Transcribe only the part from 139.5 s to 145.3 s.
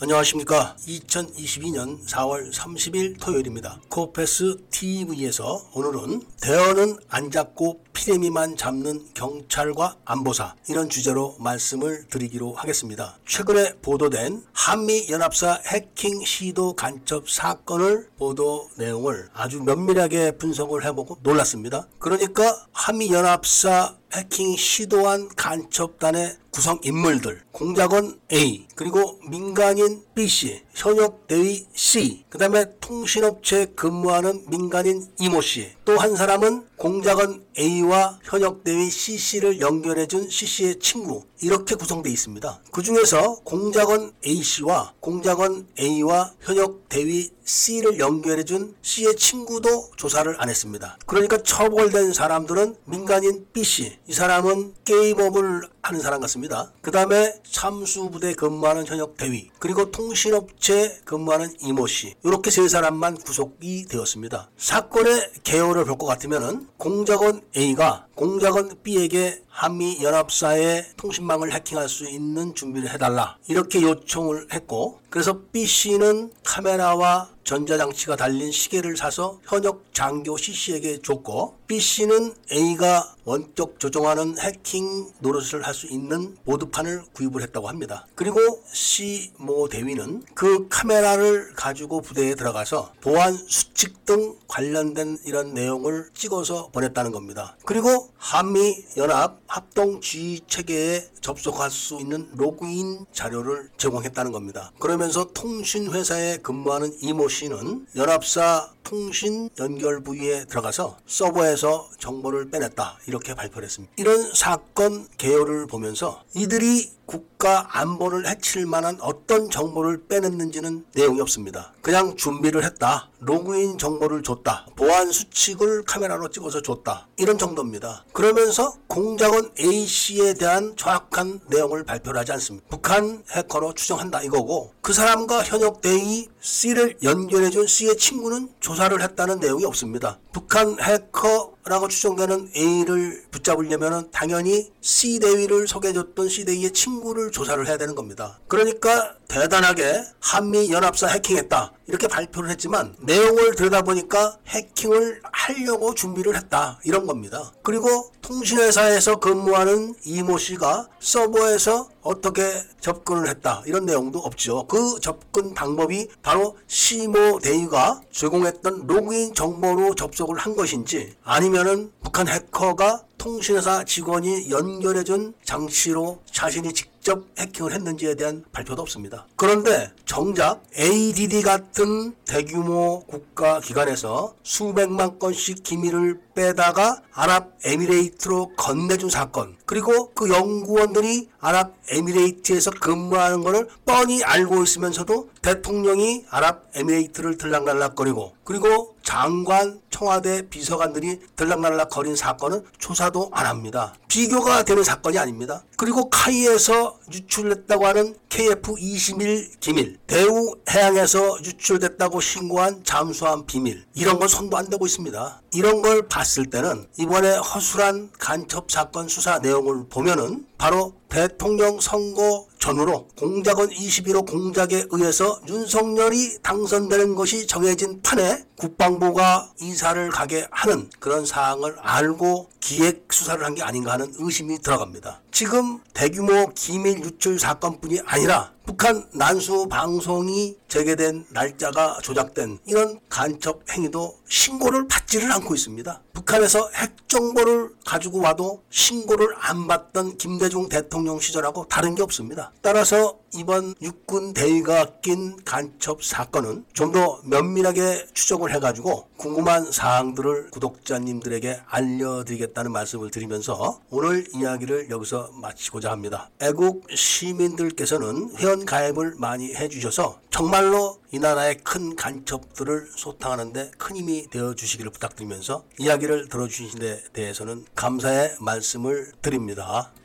없습니다. 북한 해커라고 추정되는 A를 붙잡으려면 당연히 C